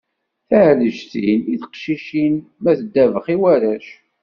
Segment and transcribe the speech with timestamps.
[0.47, 3.87] Tiɛleǧtin i teqcicin ma d ddabax i warrac.